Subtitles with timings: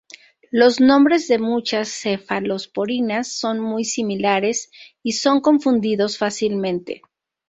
[0.49, 4.71] Los nombres de muchas cefalosporinas son muy similares
[5.03, 7.03] y son confundidos fácilmente.